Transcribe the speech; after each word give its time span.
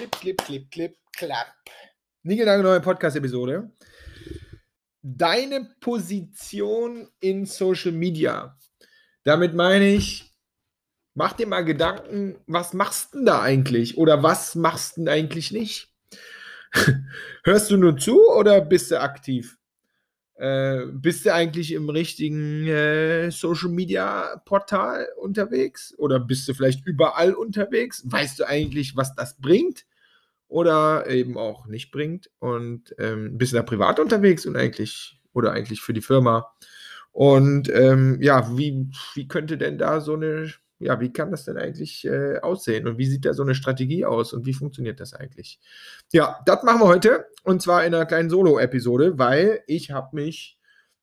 Clip, 0.00 0.12
clip, 0.12 0.38
clip, 0.38 0.70
clip, 0.70 0.96
klapp. 1.14 1.48
Nigelnagel 2.22 2.62
neue 2.62 2.80
Podcast-Episode. 2.80 3.70
Deine 5.02 5.68
Position 5.78 7.06
in 7.20 7.44
Social 7.44 7.92
Media. 7.92 8.58
Damit 9.24 9.52
meine 9.52 9.90
ich, 9.90 10.32
mach 11.12 11.34
dir 11.34 11.46
mal 11.46 11.66
Gedanken, 11.66 12.38
was 12.46 12.72
machst 12.72 13.12
du 13.12 13.26
da 13.26 13.42
eigentlich? 13.42 13.98
Oder 13.98 14.22
was 14.22 14.54
machst 14.54 14.96
du 14.96 15.06
eigentlich 15.06 15.52
nicht? 15.52 15.92
Hörst 17.44 17.70
du 17.70 17.76
nur 17.76 17.98
zu 17.98 18.26
oder 18.30 18.62
bist 18.62 18.90
du 18.90 18.98
aktiv? 18.98 19.58
Äh, 20.36 20.86
bist 20.94 21.26
du 21.26 21.34
eigentlich 21.34 21.72
im 21.72 21.90
richtigen 21.90 22.66
äh, 22.66 23.30
Social 23.30 23.68
Media 23.68 24.40
Portal 24.46 25.08
unterwegs? 25.18 25.94
Oder 25.98 26.20
bist 26.20 26.48
du 26.48 26.54
vielleicht 26.54 26.86
überall 26.86 27.34
unterwegs? 27.34 28.02
Weißt 28.06 28.40
du 28.40 28.48
eigentlich, 28.48 28.96
was 28.96 29.14
das 29.14 29.36
bringt? 29.36 29.84
Oder 30.50 31.08
eben 31.08 31.38
auch 31.38 31.66
nicht 31.66 31.92
bringt? 31.92 32.30
Und 32.38 32.94
ähm, 32.98 33.38
bist 33.38 33.52
du 33.52 33.56
da 33.56 33.62
privat 33.62 34.00
unterwegs 34.00 34.46
und 34.46 34.56
eigentlich, 34.56 35.20
oder 35.32 35.52
eigentlich 35.52 35.80
für 35.80 35.92
die 35.92 36.02
Firma? 36.02 36.52
Und 37.12 37.68
ähm, 37.72 38.18
ja, 38.20 38.56
wie, 38.56 38.90
wie 39.14 39.28
könnte 39.28 39.56
denn 39.56 39.78
da 39.78 40.00
so 40.00 40.14
eine 40.14 40.52
ja, 40.80 40.98
wie 40.98 41.12
kann 41.12 41.30
das 41.30 41.44
denn 41.44 41.58
eigentlich 41.58 42.06
äh, 42.06 42.38
aussehen 42.38 42.88
und 42.88 42.96
wie 42.96 43.04
sieht 43.04 43.26
da 43.26 43.34
so 43.34 43.42
eine 43.42 43.54
Strategie 43.54 44.06
aus 44.06 44.32
und 44.32 44.46
wie 44.46 44.54
funktioniert 44.54 44.98
das 44.98 45.12
eigentlich? 45.12 45.60
Ja, 46.10 46.40
das 46.46 46.62
machen 46.62 46.80
wir 46.80 46.86
heute 46.86 47.26
und 47.44 47.60
zwar 47.60 47.84
in 47.84 47.94
einer 47.94 48.06
kleinen 48.06 48.30
Solo-Episode, 48.30 49.18
weil 49.18 49.62
ich 49.66 49.90
habe 49.90 50.16
mich 50.16 50.58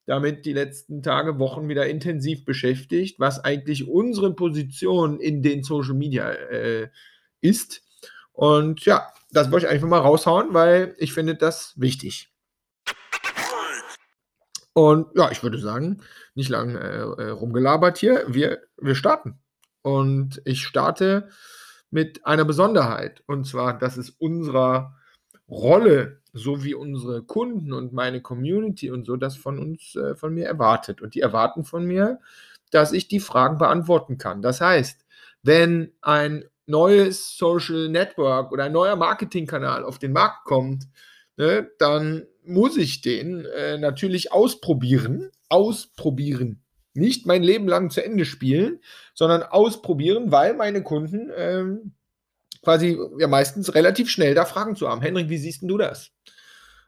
damit 0.08 0.46
die 0.46 0.54
letzten 0.54 1.04
Tage, 1.04 1.38
Wochen 1.38 1.70
wieder 1.70 1.86
intensiv 1.86 2.46
beschäftigt, 2.46 3.20
was 3.20 3.44
eigentlich 3.44 3.88
unsere 3.88 4.34
Position 4.34 5.20
in 5.20 5.44
den 5.44 5.64
Social 5.64 5.94
Media 5.94 6.32
äh, 6.32 6.88
ist. 7.42 7.84
Und 8.32 8.86
ja, 8.86 9.08
das 9.32 9.52
wollte 9.52 9.66
ich 9.66 9.72
einfach 9.72 9.88
mal 9.88 10.00
raushauen, 10.00 10.54
weil 10.54 10.96
ich 10.98 11.14
finde 11.14 11.36
das 11.36 11.74
wichtig. 11.76 12.34
Und 14.74 15.08
ja, 15.16 15.32
ich 15.32 15.42
würde 15.42 15.58
sagen, 15.58 16.04
nicht 16.36 16.50
lange 16.50 16.80
äh, 16.80 17.24
äh, 17.24 17.30
rumgelabert 17.30 17.98
hier. 17.98 18.26
Wir, 18.28 18.60
wir 18.78 18.94
starten. 18.94 19.40
Und 19.82 20.40
ich 20.46 20.62
starte 20.62 21.30
mit 21.90 22.28
einer 22.28 22.46
Besonderheit. 22.46 23.24
Und 23.26 23.48
zwar, 23.48 23.78
dass 23.78 23.98
es 23.98 24.12
unserer 24.12 24.96
Rolle, 25.50 26.22
so 26.32 26.64
wie 26.64 26.76
unsere 26.76 27.24
Kunden 27.24 27.74
und 27.74 27.92
meine 27.92 28.22
Community 28.22 28.92
und 28.92 29.06
so, 29.06 29.16
das 29.16 29.36
von 29.36 29.58
uns, 29.58 29.96
äh, 29.96 30.16
von 30.16 30.34
mir 30.34 30.46
erwartet. 30.46 31.02
Und 31.02 31.16
die 31.16 31.22
erwarten 31.22 31.64
von 31.64 31.84
mir, 31.84 32.20
dass 32.70 32.92
ich 32.92 33.08
die 33.08 33.20
Fragen 33.20 33.58
beantworten 33.58 34.20
kann. 34.20 34.44
Das 34.44 34.62
heißt, 34.62 35.08
wenn 35.42 35.92
ein 36.02 36.46
neues 36.68 37.38
Social 37.38 37.90
Network 37.90 38.52
oder 38.52 38.66
ein 38.66 38.72
neuer 38.72 38.96
Marketingkanal 38.96 39.84
auf 39.84 40.00
den 40.00 40.12
Markt 40.12 40.46
kommt, 40.46 40.86
ne, 41.38 41.70
dann 41.80 42.26
muss 42.44 42.78
ich 42.78 43.02
den 43.02 43.46
äh, 43.46 43.78
natürlich 43.78 44.32
ausprobieren. 44.32 45.32
Ausprobieren 45.50 46.62
nicht 46.98 47.26
mein 47.26 47.44
Leben 47.44 47.68
lang 47.68 47.90
zu 47.90 48.04
Ende 48.04 48.26
spielen, 48.26 48.80
sondern 49.14 49.44
ausprobieren, 49.44 50.32
weil 50.32 50.56
meine 50.56 50.84
Kunden 50.84 51.32
ähm, 51.36 51.94
quasi 52.64 53.00
ja 53.20 53.28
meistens 53.28 53.76
relativ 53.76 54.10
schnell 54.10 54.36
da 54.36 54.46
Fragen 54.46 54.76
zu 54.76 54.90
haben. 54.90 55.02
Henrik, 55.02 55.30
wie 55.30 55.38
siehst 55.38 55.62
du 55.62 55.78
das? 55.78 56.12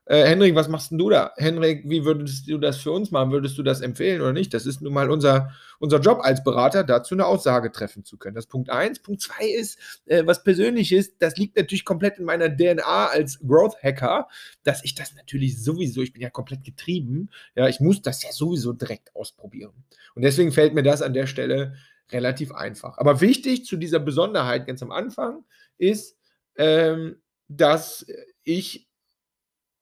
Äh, 0.09 0.25
Henrik, 0.25 0.55
was 0.55 0.67
machst 0.67 0.89
denn 0.89 0.97
du 0.97 1.11
da? 1.11 1.33
Henrik, 1.38 1.83
wie 1.88 2.03
würdest 2.03 2.49
du 2.49 2.57
das 2.57 2.77
für 2.77 2.91
uns 2.91 3.11
machen? 3.11 3.31
Würdest 3.31 3.59
du 3.59 3.63
das 3.63 3.79
empfehlen 3.81 4.21
oder 4.21 4.33
nicht? 4.33 4.51
Das 4.55 4.66
ist 4.66 4.81
nun 4.81 4.91
mal 4.91 5.11
unser, 5.11 5.51
unser 5.77 5.99
Job 5.99 6.21
als 6.23 6.43
Berater, 6.43 6.83
dazu 6.83 7.13
eine 7.13 7.27
Aussage 7.27 7.71
treffen 7.71 8.03
zu 8.03 8.17
können. 8.17 8.33
Das 8.33 8.45
ist 8.45 8.49
Punkt 8.49 8.71
eins. 8.71 8.97
Punkt 8.97 9.21
zwei 9.21 9.45
ist, 9.45 10.01
äh, 10.07 10.25
was 10.25 10.43
persönlich 10.43 10.91
ist, 10.93 11.17
das 11.19 11.38
liegt 11.38 11.57
natürlich 11.57 11.85
komplett 11.85 12.17
in 12.17 12.25
meiner 12.25 12.49
DNA 12.49 13.09
als 13.09 13.38
Growth 13.47 13.75
Hacker, 13.83 14.27
dass 14.63 14.83
ich 14.83 14.95
das 14.95 15.13
natürlich 15.13 15.63
sowieso, 15.63 16.01
ich 16.01 16.11
bin 16.11 16.23
ja 16.23 16.31
komplett 16.31 16.63
getrieben, 16.63 17.29
ja, 17.53 17.67
ich 17.67 17.79
muss 17.79 18.01
das 18.01 18.23
ja 18.23 18.31
sowieso 18.31 18.73
direkt 18.73 19.16
ausprobieren. 19.16 19.73
Und 20.16 20.23
deswegen 20.23 20.51
fällt 20.51 20.73
mir 20.73 20.81
das 20.81 21.03
an 21.03 21.13
der 21.13 21.28
Stelle 21.28 21.75
relativ 22.11 22.51
einfach. 22.51 22.97
Aber 22.97 23.22
wichtig 23.22 23.66
zu 23.66 23.78
dieser 23.78 24.00
Besonderheit 24.00 24.66
ganz 24.66 24.81
am 24.81 24.89
Anfang 24.89 25.44
ist, 25.78 26.17
ähm, 26.57 27.17
dass 27.47 28.07
ich 28.44 28.88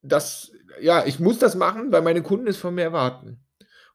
das, 0.08 0.52
ja, 0.82 1.06
ich 1.06 1.20
muss 1.20 1.40
das 1.40 1.56
machen, 1.56 1.92
weil 1.92 2.02
meine 2.02 2.22
Kunden 2.22 2.48
es 2.48 2.58
von 2.58 2.76
mir 2.76 2.84
erwarten. 2.84 3.40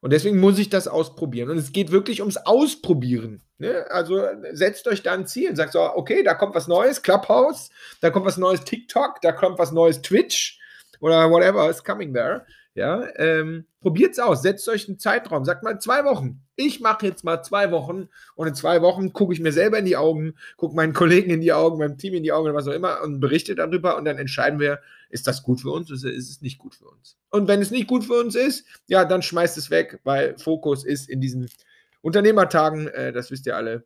Und 0.01 0.11
deswegen 0.11 0.37
muss 0.37 0.59
ich 0.59 0.69
das 0.69 0.89
ausprobieren. 0.89 1.49
Und 1.49 1.57
es 1.57 1.71
geht 1.71 1.91
wirklich 1.91 2.19
ums 2.19 2.35
Ausprobieren. 2.35 3.41
Ne? 3.57 3.85
Also 3.89 4.21
setzt 4.51 4.85
euch 4.89 5.01
da 5.01 5.13
ein 5.13 5.27
Ziel. 5.27 5.55
Sagt 5.55 5.71
so, 5.71 5.79
okay, 5.81 6.23
da 6.23 6.33
kommt 6.33 6.55
was 6.55 6.67
Neues, 6.67 7.01
Clubhouse, 7.01 7.69
da 8.01 8.09
kommt 8.09 8.25
was 8.25 8.37
Neues 8.37 8.65
TikTok, 8.65 9.21
da 9.21 9.31
kommt 9.31 9.59
was 9.59 9.71
Neues 9.71 10.01
Twitch 10.01 10.59
oder 10.99 11.31
whatever 11.31 11.69
is 11.69 11.83
coming 11.85 12.13
there. 12.13 12.45
Ja, 12.75 13.07
ähm, 13.17 13.67
probiert 13.81 14.13
es 14.13 14.19
aus, 14.19 14.41
setzt 14.41 14.67
euch 14.67 14.87
einen 14.89 14.97
Zeitraum, 14.97 15.45
sagt 15.45 15.63
mal 15.63 15.79
zwei 15.79 16.03
Wochen. 16.05 16.41
Ich 16.55 16.79
mache 16.79 17.05
jetzt 17.05 17.23
mal 17.23 17.43
zwei 17.43 17.71
Wochen 17.71 18.09
und 18.35 18.47
in 18.47 18.55
zwei 18.55 18.81
Wochen 18.81 19.13
gucke 19.13 19.31
ich 19.31 19.39
mir 19.39 19.51
selber 19.51 19.77
in 19.77 19.85
die 19.85 19.95
Augen, 19.95 20.33
gucke 20.57 20.75
meinen 20.75 20.93
Kollegen 20.93 21.29
in 21.29 21.41
die 21.41 21.53
Augen, 21.53 21.77
meinem 21.77 21.99
Team 21.99 22.15
in 22.15 22.23
die 22.23 22.31
Augen, 22.31 22.51
was 22.55 22.67
auch 22.67 22.73
immer 22.73 23.01
und 23.03 23.19
berichte 23.19 23.53
darüber 23.53 23.95
und 23.95 24.05
dann 24.05 24.17
entscheiden 24.17 24.59
wir, 24.59 24.79
ist 25.13 25.27
das 25.27 25.43
gut 25.43 25.61
für 25.61 25.69
uns 25.69 25.91
oder 25.91 26.11
ist 26.11 26.29
es 26.29 26.41
nicht 26.41 26.57
gut 26.57 26.73
für 26.75 26.89
uns. 26.89 27.17
Und 27.29 27.47
wenn 27.47 27.61
es 27.61 27.69
nicht 27.71 27.87
gut 27.87 28.03
für 28.03 28.19
uns 28.19 28.35
ist, 28.35 28.65
ja, 28.87 29.05
dann 29.05 29.21
schmeißt 29.21 29.57
es 29.57 29.69
weg, 29.69 29.99
weil 30.03 30.37
Fokus 30.39 30.83
ist 30.83 31.07
in 31.07 31.21
diesen 31.21 31.49
Unternehmertagen, 32.01 32.87
äh, 32.87 33.13
das 33.13 33.29
wisst 33.29 33.45
ihr 33.45 33.55
alle, 33.55 33.85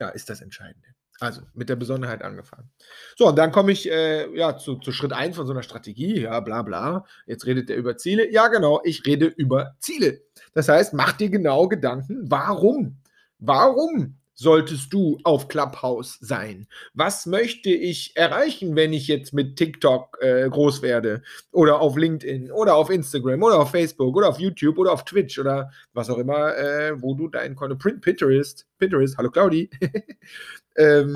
ja, 0.00 0.08
ist 0.08 0.28
das 0.28 0.40
Entscheidende. 0.40 0.88
Also 1.20 1.42
mit 1.54 1.68
der 1.68 1.76
Besonderheit 1.76 2.22
angefangen. 2.22 2.70
So, 3.16 3.28
und 3.28 3.36
dann 3.36 3.52
komme 3.52 3.72
ich 3.72 3.88
äh, 3.90 4.34
ja, 4.36 4.56
zu, 4.56 4.76
zu 4.76 4.90
Schritt 4.90 5.12
1 5.12 5.36
von 5.36 5.46
so 5.46 5.52
einer 5.52 5.62
Strategie. 5.62 6.20
Ja, 6.22 6.40
bla 6.40 6.62
bla. 6.62 7.04
Jetzt 7.26 7.46
redet 7.46 7.70
er 7.70 7.76
über 7.76 7.96
Ziele. 7.98 8.30
Ja, 8.32 8.48
genau, 8.48 8.80
ich 8.84 9.04
rede 9.06 9.26
über 9.26 9.76
Ziele. 9.78 10.22
Das 10.54 10.68
heißt, 10.68 10.94
mach 10.94 11.12
dir 11.12 11.28
genau 11.28 11.68
Gedanken, 11.68 12.30
warum? 12.30 12.96
Warum 13.38 14.19
solltest 14.34 14.92
du 14.92 15.18
auf 15.24 15.48
Clubhouse 15.48 16.18
sein? 16.20 16.66
Was 16.94 17.26
möchte 17.26 17.70
ich 17.70 18.16
erreichen, 18.16 18.76
wenn 18.76 18.92
ich 18.92 19.08
jetzt 19.08 19.32
mit 19.32 19.56
TikTok 19.56 20.18
äh, 20.20 20.48
groß 20.48 20.82
werde? 20.82 21.22
Oder 21.52 21.80
auf 21.80 21.96
LinkedIn 21.96 22.50
oder 22.50 22.74
auf 22.74 22.90
Instagram 22.90 23.42
oder 23.42 23.58
auf 23.58 23.70
Facebook 23.70 24.16
oder 24.16 24.28
auf 24.28 24.38
YouTube 24.40 24.78
oder 24.78 24.92
auf 24.92 25.04
Twitch 25.04 25.38
oder 25.38 25.70
was 25.92 26.10
auch 26.10 26.18
immer, 26.18 26.56
äh, 26.56 27.00
wo 27.00 27.14
du 27.14 27.28
dein 27.28 27.54
Content 27.54 28.02
Pinterest, 28.02 28.66
Pinterest, 28.78 29.16
hallo 29.18 29.30
Claudi, 29.30 29.70
ähm, 30.76 31.14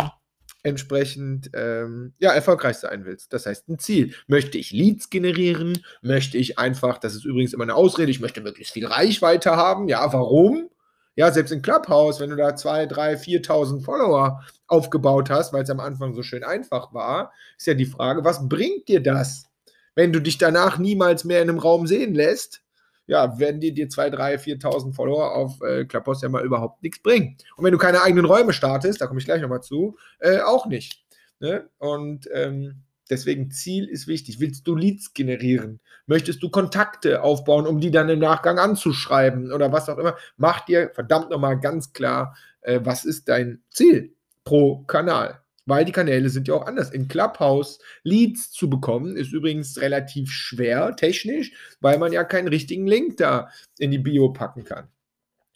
entsprechend 0.64 1.50
ähm, 1.52 2.14
ja, 2.18 2.32
erfolgreich 2.32 2.78
sein 2.78 3.04
willst. 3.04 3.32
Das 3.32 3.46
heißt, 3.46 3.68
ein 3.68 3.78
Ziel. 3.78 4.14
Möchte 4.26 4.58
ich 4.58 4.72
Leads 4.72 5.10
generieren? 5.10 5.78
Möchte 6.02 6.38
ich 6.38 6.58
einfach, 6.58 6.98
das 6.98 7.14
ist 7.14 7.24
übrigens 7.24 7.52
immer 7.52 7.64
eine 7.64 7.74
Ausrede, 7.74 8.10
ich 8.10 8.20
möchte 8.20 8.40
möglichst 8.40 8.72
viel 8.72 8.86
Reichweite 8.86 9.56
haben. 9.56 9.88
Ja, 9.88 10.12
warum? 10.12 10.70
Ja, 11.16 11.30
selbst 11.30 11.52
in 11.52 11.62
Clubhouse, 11.62 12.18
wenn 12.20 12.30
du 12.30 12.36
da 12.36 12.56
2, 12.56 12.86
3, 12.86 13.14
4.000 13.14 13.84
Follower 13.84 14.42
aufgebaut 14.66 15.30
hast, 15.30 15.52
weil 15.52 15.62
es 15.62 15.70
am 15.70 15.80
Anfang 15.80 16.12
so 16.14 16.22
schön 16.22 16.42
einfach 16.42 16.92
war, 16.92 17.32
ist 17.56 17.66
ja 17.66 17.74
die 17.74 17.86
Frage, 17.86 18.24
was 18.24 18.48
bringt 18.48 18.88
dir 18.88 19.00
das, 19.00 19.48
wenn 19.94 20.12
du 20.12 20.20
dich 20.20 20.38
danach 20.38 20.78
niemals 20.78 21.24
mehr 21.24 21.40
in 21.42 21.48
einem 21.48 21.58
Raum 21.58 21.86
sehen 21.86 22.14
lässt? 22.14 22.62
Ja, 23.06 23.38
werden 23.38 23.60
dir 23.60 23.72
die 23.72 23.86
2, 23.86 24.10
3, 24.10 24.36
4.000 24.36 24.94
Follower 24.94 25.34
auf 25.36 25.60
äh, 25.60 25.84
Clubhouse 25.84 26.22
ja 26.22 26.28
mal 26.30 26.44
überhaupt 26.44 26.82
nichts 26.82 27.02
bringen. 27.02 27.36
Und 27.56 27.64
wenn 27.64 27.72
du 27.72 27.78
keine 27.78 28.02
eigenen 28.02 28.24
Räume 28.24 28.52
startest, 28.52 29.00
da 29.00 29.06
komme 29.06 29.20
ich 29.20 29.26
gleich 29.26 29.42
nochmal 29.42 29.62
zu, 29.62 29.96
äh, 30.20 30.40
auch 30.40 30.66
nicht. 30.66 31.04
Ne? 31.38 31.68
Und 31.78 32.28
ähm, 32.32 32.82
Deswegen 33.10 33.50
Ziel 33.50 33.86
ist 33.88 34.06
wichtig. 34.06 34.40
Willst 34.40 34.66
du 34.66 34.74
Leads 34.74 35.12
generieren? 35.12 35.80
Möchtest 36.06 36.42
du 36.42 36.48
Kontakte 36.48 37.22
aufbauen, 37.22 37.66
um 37.66 37.80
die 37.80 37.90
dann 37.90 38.08
im 38.08 38.18
Nachgang 38.18 38.58
anzuschreiben 38.58 39.52
oder 39.52 39.72
was 39.72 39.88
auch 39.88 39.98
immer? 39.98 40.16
Mach 40.36 40.64
dir 40.64 40.90
verdammt 40.94 41.30
nochmal 41.30 41.60
ganz 41.60 41.92
klar, 41.92 42.36
äh, 42.62 42.80
was 42.82 43.04
ist 43.04 43.28
dein 43.28 43.62
Ziel 43.70 44.14
pro 44.44 44.84
Kanal? 44.84 45.40
Weil 45.66 45.84
die 45.84 45.92
Kanäle 45.92 46.28
sind 46.28 46.48
ja 46.48 46.54
auch 46.54 46.66
anders. 46.66 46.90
In 46.90 47.08
Clubhouse 47.08 47.78
Leads 48.02 48.50
zu 48.50 48.68
bekommen, 48.68 49.16
ist 49.16 49.32
übrigens 49.32 49.80
relativ 49.80 50.30
schwer 50.30 50.94
technisch, 50.96 51.52
weil 51.80 51.98
man 51.98 52.12
ja 52.12 52.24
keinen 52.24 52.48
richtigen 52.48 52.86
Link 52.86 53.16
da 53.16 53.48
in 53.78 53.90
die 53.90 53.98
Bio 53.98 54.30
packen 54.30 54.64
kann. 54.64 54.88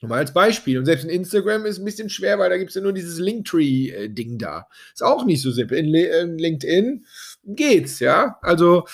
Nur 0.00 0.11
mal 0.11 0.19
als 0.19 0.33
Beispiel. 0.33 0.79
Und 0.79 0.85
selbst 0.85 1.05
in 1.05 1.11
Instagram 1.11 1.67
ist 1.67 1.79
ein 1.79 1.85
bisschen 1.85 2.09
schwer, 2.09 2.39
weil 2.39 2.50
da 2.50 2.56
gibt 2.56 2.71
es 2.71 2.77
ja 2.77 2.83
nur 2.83 2.93
dieses 2.93 3.19
Linktree-Ding 3.19 4.39
da. 4.39 4.69
Ist 4.93 5.03
auch 5.03 5.25
nicht 5.25 5.43
so 5.43 5.50
simpel. 5.50 5.79
In, 5.79 5.93
in 5.93 6.39
LinkedIn 6.39 7.05
geht's, 7.45 7.99
ja. 7.99 8.39
Also 8.43 8.87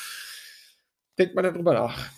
denkt 1.19 1.35
man 1.35 1.45
darüber 1.45 1.75
nach. 1.75 2.09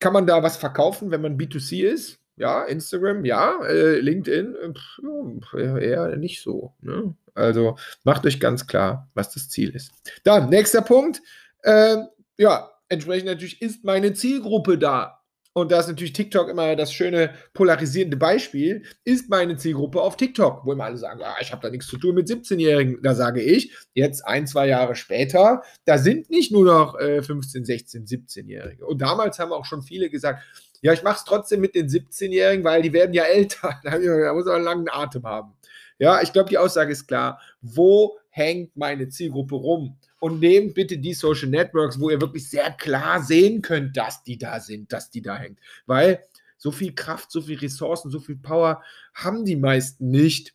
Kann 0.00 0.12
man 0.12 0.26
da 0.26 0.42
was 0.42 0.56
verkaufen, 0.56 1.10
wenn 1.10 1.20
man 1.20 1.38
B2C 1.38 1.84
ist? 1.84 2.18
Ja, 2.36 2.64
Instagram, 2.64 3.24
ja. 3.24 3.64
Äh, 3.64 4.00
LinkedIn, 4.00 4.56
pff, 4.74 5.54
eher 5.54 6.16
nicht 6.16 6.42
so. 6.42 6.74
Ne? 6.80 7.14
Also 7.34 7.76
macht 8.02 8.26
euch 8.26 8.40
ganz 8.40 8.66
klar, 8.66 9.08
was 9.14 9.32
das 9.34 9.48
Ziel 9.48 9.70
ist. 9.70 9.92
Dann, 10.24 10.48
nächster 10.48 10.82
Punkt. 10.82 11.22
Äh, 11.62 11.98
ja, 12.36 12.70
entsprechend 12.88 13.26
natürlich 13.26 13.62
ist 13.62 13.84
meine 13.84 14.14
Zielgruppe 14.14 14.78
da 14.78 15.17
und 15.52 15.72
da 15.72 15.80
ist 15.80 15.88
natürlich 15.88 16.12
TikTok 16.12 16.48
immer 16.48 16.76
das 16.76 16.92
schöne 16.92 17.34
polarisierende 17.52 18.16
Beispiel, 18.16 18.84
ist 19.04 19.28
meine 19.28 19.56
Zielgruppe 19.56 20.00
auf 20.00 20.16
TikTok, 20.16 20.64
wo 20.64 20.72
immer 20.72 20.84
alle 20.84 20.98
sagen, 20.98 21.20
ah, 21.22 21.36
ich 21.40 21.50
habe 21.50 21.62
da 21.62 21.70
nichts 21.70 21.88
zu 21.88 21.98
tun 21.98 22.14
mit 22.14 22.28
17-Jährigen. 22.28 23.02
Da 23.02 23.14
sage 23.14 23.42
ich, 23.42 23.74
jetzt 23.94 24.24
ein, 24.26 24.46
zwei 24.46 24.68
Jahre 24.68 24.94
später, 24.94 25.62
da 25.84 25.98
sind 25.98 26.30
nicht 26.30 26.52
nur 26.52 26.64
noch 26.64 26.98
äh, 27.00 27.22
15, 27.22 27.64
16, 27.64 28.06
17-Jährige. 28.06 28.86
Und 28.86 29.02
damals 29.02 29.38
haben 29.38 29.52
auch 29.52 29.64
schon 29.64 29.82
viele 29.82 30.10
gesagt, 30.10 30.42
ja, 30.80 30.92
ich 30.92 31.02
mache 31.02 31.18
es 31.18 31.24
trotzdem 31.24 31.60
mit 31.60 31.74
den 31.74 31.88
17-Jährigen, 31.88 32.62
weil 32.62 32.82
die 32.82 32.92
werden 32.92 33.12
ja 33.12 33.24
älter. 33.24 33.80
Da 33.82 33.98
muss 34.34 34.44
man 34.44 34.56
einen 34.56 34.64
langen 34.64 34.88
Atem 34.88 35.24
haben. 35.24 35.54
Ja, 35.98 36.22
ich 36.22 36.32
glaube, 36.32 36.50
die 36.50 36.58
Aussage 36.58 36.92
ist 36.92 37.08
klar. 37.08 37.40
Wo 37.60 38.16
hängt 38.38 38.76
meine 38.76 39.08
Zielgruppe 39.08 39.56
rum? 39.56 39.98
Und 40.20 40.40
nehmt 40.40 40.74
bitte 40.74 40.98
die 40.98 41.14
Social 41.14 41.48
Networks, 41.48 42.00
wo 42.00 42.10
ihr 42.10 42.20
wirklich 42.20 42.48
sehr 42.48 42.70
klar 42.72 43.22
sehen 43.22 43.62
könnt, 43.62 43.96
dass 43.96 44.24
die 44.24 44.38
da 44.38 44.58
sind, 44.58 44.92
dass 44.92 45.10
die 45.10 45.22
da 45.22 45.36
hängt. 45.36 45.60
Weil 45.86 46.24
so 46.56 46.72
viel 46.72 46.94
Kraft, 46.94 47.30
so 47.30 47.40
viel 47.40 47.58
Ressourcen, 47.58 48.10
so 48.10 48.18
viel 48.18 48.36
Power 48.36 48.82
haben 49.14 49.44
die 49.44 49.56
meisten 49.56 50.10
nicht, 50.10 50.54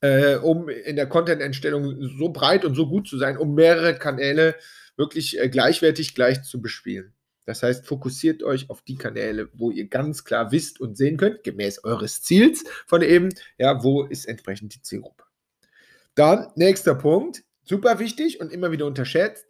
äh, 0.00 0.36
um 0.36 0.68
in 0.68 0.96
der 0.96 1.08
Content-Entstellung 1.08 2.00
so 2.18 2.28
breit 2.28 2.64
und 2.64 2.74
so 2.74 2.88
gut 2.88 3.08
zu 3.08 3.18
sein, 3.18 3.36
um 3.36 3.54
mehrere 3.54 3.96
Kanäle 3.98 4.54
wirklich 4.96 5.38
äh, 5.38 5.48
gleichwertig 5.48 6.14
gleich 6.14 6.42
zu 6.42 6.60
bespielen. 6.60 7.12
Das 7.44 7.62
heißt, 7.62 7.86
fokussiert 7.86 8.42
euch 8.42 8.70
auf 8.70 8.82
die 8.82 8.96
Kanäle, 8.96 9.48
wo 9.52 9.70
ihr 9.70 9.88
ganz 9.88 10.24
klar 10.24 10.50
wisst 10.50 10.80
und 10.80 10.96
sehen 10.96 11.16
könnt, 11.16 11.44
gemäß 11.44 11.84
eures 11.84 12.22
Ziels 12.22 12.64
von 12.86 13.02
eben, 13.02 13.28
ja, 13.56 13.82
wo 13.84 14.04
ist 14.04 14.26
entsprechend 14.26 14.74
die 14.74 14.82
Zielgruppe. 14.82 15.25
Dann, 16.16 16.48
nächster 16.56 16.96
Punkt, 16.96 17.44
super 17.62 18.00
wichtig 18.00 18.40
und 18.40 18.52
immer 18.52 18.72
wieder 18.72 18.86
unterschätzt. 18.86 19.46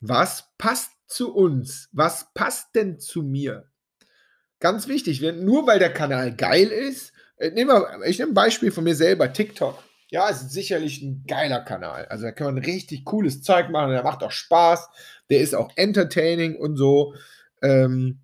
Was 0.00 0.50
passt 0.58 0.90
zu 1.06 1.34
uns? 1.34 1.88
Was 1.92 2.34
passt 2.34 2.74
denn 2.74 2.98
zu 2.98 3.22
mir? 3.22 3.70
Ganz 4.60 4.88
wichtig, 4.88 5.22
nur 5.22 5.66
weil 5.66 5.78
der 5.78 5.92
Kanal 5.92 6.36
geil 6.36 6.68
ist, 6.68 7.12
äh, 7.36 7.48
ich 7.48 7.54
nehme 7.54 8.30
ein 8.30 8.34
Beispiel 8.34 8.70
von 8.70 8.84
mir 8.84 8.94
selber, 8.94 9.32
TikTok. 9.32 9.82
Ja, 10.10 10.28
es 10.28 10.42
ist 10.42 10.52
sicherlich 10.52 11.00
ein 11.02 11.24
geiler 11.26 11.60
Kanal. 11.60 12.06
Also 12.06 12.24
da 12.24 12.32
kann 12.32 12.54
man 12.54 12.62
richtig 12.62 13.04
cooles 13.04 13.42
Zeug 13.42 13.70
machen, 13.70 13.92
der 13.92 14.02
macht 14.02 14.22
auch 14.22 14.30
Spaß, 14.30 14.88
der 15.30 15.40
ist 15.40 15.54
auch 15.54 15.70
entertaining 15.76 16.56
und 16.56 16.76
so. 16.76 17.14
Ähm, 17.62 18.20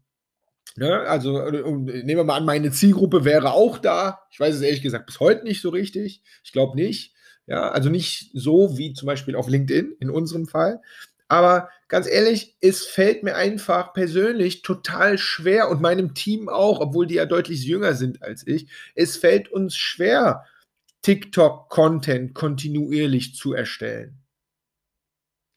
ne, 0.77 1.01
also 1.09 1.49
nehmen 1.51 2.07
wir 2.07 2.25
mal 2.25 2.37
an, 2.37 2.45
meine 2.45 2.73
Zielgruppe 2.73 3.25
wäre 3.25 3.53
auch 3.53 3.79
da. 3.79 4.21
Ich 4.31 4.39
weiß 4.39 4.57
es 4.57 4.61
ehrlich 4.63 4.83
gesagt 4.83 5.07
bis 5.07 5.21
heute 5.21 5.45
nicht 5.45 5.63
so 5.63 5.71
richtig. 5.71 6.23
Ich 6.45 6.53
glaube 6.53 6.77
nicht. 6.77 7.15
Ja, 7.49 7.71
also 7.71 7.89
nicht 7.89 8.31
so 8.35 8.77
wie 8.77 8.93
zum 8.93 9.07
Beispiel 9.07 9.35
auf 9.35 9.49
LinkedIn 9.49 9.97
in 10.01 10.11
unserem 10.11 10.47
Fall. 10.47 10.83
Aber 11.29 11.71
ganz 11.89 12.07
ehrlich, 12.07 12.57
es 12.61 12.85
fällt 12.85 13.23
mir 13.23 13.37
einfach 13.37 13.95
persönlich 13.95 14.61
total 14.63 15.17
schwer 15.17 15.71
und 15.71 15.81
meinem 15.81 16.15
Team 16.15 16.51
auch, 16.51 16.81
obwohl 16.81 17.07
die 17.07 17.17
ja 17.17 17.25
deutlich 17.27 17.65
jünger 17.65 17.95
sind 17.95 18.23
als 18.23 18.47
ich. 18.47 18.69
Es 18.95 19.17
fällt 19.17 19.51
uns 19.51 19.77
schwer, 19.77 20.45
TikTok-Content 21.03 22.35
kontinuierlich 22.35 23.35
zu 23.35 23.55
erstellen. 23.55 24.19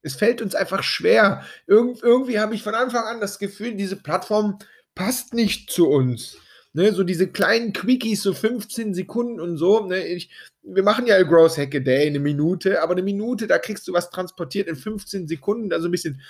Es 0.01 0.15
fällt 0.15 0.41
uns 0.41 0.55
einfach 0.55 0.83
schwer. 0.83 1.45
Irgend, 1.67 2.01
irgendwie 2.01 2.39
habe 2.39 2.55
ich 2.55 2.63
von 2.63 2.73
Anfang 2.73 3.03
an 3.03 3.19
das 3.19 3.37
Gefühl, 3.37 3.75
diese 3.75 3.97
Plattform 3.97 4.59
passt 4.95 5.33
nicht 5.33 5.69
zu 5.71 5.89
uns. 5.89 6.37
Ne, 6.73 6.93
so 6.93 7.03
diese 7.03 7.27
kleinen 7.27 7.73
Quickies, 7.73 8.23
so 8.23 8.33
15 8.33 8.93
Sekunden 8.93 9.41
und 9.41 9.57
so. 9.57 9.85
Ne, 9.85 10.07
ich, 10.07 10.31
wir 10.63 10.83
machen 10.83 11.07
ja 11.07 11.21
Gross 11.23 11.57
Hack 11.57 11.75
a 11.75 11.79
Day, 11.79 12.07
eine 12.07 12.19
Minute, 12.19 12.81
aber 12.81 12.93
eine 12.93 13.03
Minute, 13.03 13.47
da 13.47 13.57
kriegst 13.57 13.87
du 13.87 13.93
was 13.93 14.09
transportiert 14.09 14.67
in 14.67 14.75
15 14.75 15.27
Sekunden, 15.27 15.69
da 15.69 15.79
so 15.79 15.87
ein 15.87 15.91
bisschen 15.91 16.21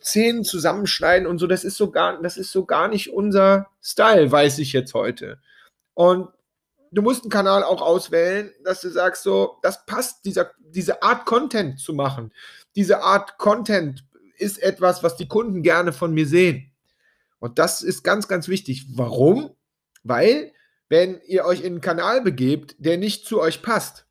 Zähne 0.00 0.42
zusammenschneiden 0.42 1.26
und 1.26 1.38
so. 1.38 1.46
Das 1.46 1.64
ist 1.64 1.76
so 1.76 1.90
gar, 1.90 2.20
das 2.22 2.36
ist 2.36 2.52
so 2.52 2.66
gar 2.66 2.88
nicht 2.88 3.12
unser 3.12 3.68
Style, 3.82 4.30
weiß 4.30 4.58
ich 4.58 4.72
jetzt 4.72 4.94
heute. 4.94 5.40
Und 5.94 6.28
du 6.92 7.02
musst 7.02 7.22
einen 7.22 7.30
Kanal 7.30 7.64
auch 7.64 7.82
auswählen, 7.82 8.52
dass 8.64 8.80
du 8.82 8.90
sagst, 8.90 9.22
so, 9.22 9.58
das 9.62 9.84
passt, 9.86 10.24
dieser, 10.24 10.52
diese 10.60 11.02
Art 11.02 11.26
Content 11.26 11.80
zu 11.80 11.94
machen. 11.94 12.32
Diese 12.76 13.02
Art 13.02 13.38
Content 13.38 14.04
ist 14.38 14.62
etwas, 14.62 15.02
was 15.02 15.16
die 15.16 15.28
Kunden 15.28 15.62
gerne 15.62 15.92
von 15.92 16.12
mir 16.12 16.26
sehen. 16.26 16.70
Und 17.38 17.58
das 17.58 17.82
ist 17.82 18.04
ganz, 18.04 18.28
ganz 18.28 18.48
wichtig. 18.48 18.86
Warum? 18.96 19.56
Weil, 20.04 20.52
wenn 20.92 21.22
ihr 21.26 21.46
euch 21.46 21.60
in 21.60 21.72
einen 21.72 21.80
Kanal 21.80 22.20
begebt, 22.20 22.76
der 22.78 22.98
nicht 22.98 23.24
zu 23.24 23.40
euch 23.40 23.62
passt, 23.62 24.04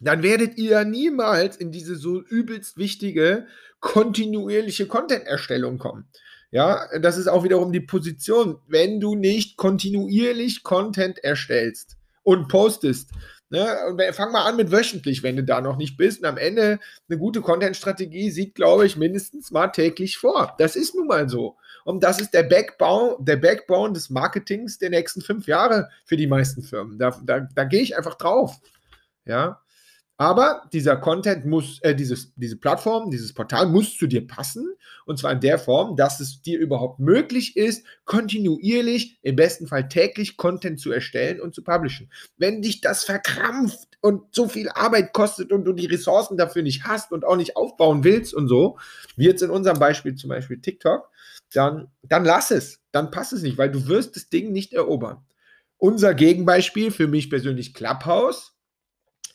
dann 0.00 0.22
werdet 0.22 0.56
ihr 0.56 0.84
niemals 0.84 1.56
in 1.56 1.72
diese 1.72 1.96
so 1.96 2.22
übelst 2.22 2.76
wichtige 2.76 3.48
kontinuierliche 3.80 4.86
Content-Erstellung 4.86 5.78
kommen. 5.78 6.08
Ja, 6.52 6.86
das 7.00 7.18
ist 7.18 7.26
auch 7.26 7.42
wiederum 7.42 7.72
die 7.72 7.80
Position. 7.80 8.60
Wenn 8.68 9.00
du 9.00 9.16
nicht 9.16 9.56
kontinuierlich 9.56 10.62
Content 10.62 11.18
erstellst 11.24 11.96
und 12.22 12.46
postest, 12.46 13.10
ne, 13.50 13.76
und 13.88 14.00
fang 14.14 14.32
mal 14.32 14.44
an 14.44 14.56
mit 14.56 14.70
wöchentlich, 14.70 15.22
wenn 15.22 15.36
du 15.36 15.44
da 15.44 15.60
noch 15.60 15.76
nicht 15.76 15.96
bist. 15.96 16.20
Und 16.20 16.26
am 16.26 16.36
Ende 16.36 16.78
eine 17.08 17.18
gute 17.18 17.40
Content-Strategie 17.40 18.30
sieht, 18.30 18.54
glaube 18.54 18.86
ich, 18.86 18.96
mindestens 18.96 19.50
mal 19.50 19.68
täglich 19.68 20.18
vor. 20.18 20.54
Das 20.58 20.76
ist 20.76 20.94
nun 20.94 21.06
mal 21.06 21.28
so. 21.28 21.56
Und 21.84 22.02
das 22.02 22.20
ist 22.20 22.34
der 22.34 22.42
Backbone, 22.42 23.16
der 23.20 23.36
Backbone 23.36 23.92
des 23.92 24.10
Marketings 24.10 24.78
der 24.78 24.90
nächsten 24.90 25.20
fünf 25.20 25.46
Jahre 25.46 25.88
für 26.04 26.16
die 26.16 26.26
meisten 26.26 26.62
Firmen. 26.62 26.98
Da, 26.98 27.16
da, 27.22 27.40
da 27.54 27.64
gehe 27.64 27.82
ich 27.82 27.96
einfach 27.96 28.16
drauf. 28.16 28.56
Ja. 29.24 29.60
Aber 30.18 30.62
dieser 30.72 30.96
Content 30.96 31.44
muss, 31.44 31.78
äh, 31.82 31.94
dieses, 31.94 32.32
diese 32.36 32.56
Plattform, 32.56 33.10
dieses 33.10 33.34
Portal 33.34 33.66
muss 33.66 33.96
zu 33.98 34.06
dir 34.06 34.26
passen. 34.26 34.74
Und 35.04 35.18
zwar 35.18 35.32
in 35.32 35.40
der 35.40 35.58
Form, 35.58 35.94
dass 35.94 36.20
es 36.20 36.40
dir 36.40 36.58
überhaupt 36.58 36.98
möglich 37.00 37.56
ist, 37.56 37.84
kontinuierlich, 38.06 39.18
im 39.22 39.36
besten 39.36 39.66
Fall 39.66 39.88
täglich 39.88 40.38
Content 40.38 40.80
zu 40.80 40.90
erstellen 40.90 41.40
und 41.40 41.54
zu 41.54 41.62
publishen. 41.62 42.10
Wenn 42.38 42.62
dich 42.62 42.80
das 42.80 43.04
verkrampft 43.04 43.98
und 44.00 44.34
so 44.34 44.48
viel 44.48 44.70
Arbeit 44.70 45.12
kostet 45.12 45.52
und 45.52 45.64
du 45.64 45.74
die 45.74 45.86
Ressourcen 45.86 46.38
dafür 46.38 46.62
nicht 46.62 46.84
hast 46.84 47.12
und 47.12 47.26
auch 47.26 47.36
nicht 47.36 47.56
aufbauen 47.56 48.02
willst 48.02 48.32
und 48.32 48.48
so, 48.48 48.78
wie 49.16 49.26
jetzt 49.26 49.42
in 49.42 49.50
unserem 49.50 49.78
Beispiel 49.78 50.14
zum 50.14 50.30
Beispiel 50.30 50.60
TikTok, 50.60 51.10
dann, 51.52 51.88
dann 52.02 52.24
lass 52.24 52.50
es. 52.50 52.80
Dann 52.90 53.10
passt 53.10 53.34
es 53.34 53.42
nicht, 53.42 53.58
weil 53.58 53.70
du 53.70 53.86
wirst 53.86 54.16
das 54.16 54.30
Ding 54.30 54.52
nicht 54.52 54.72
erobern. 54.72 55.18
Unser 55.76 56.14
Gegenbeispiel 56.14 56.90
für 56.90 57.06
mich 57.06 57.28
persönlich 57.28 57.74
Clubhouse 57.74 58.55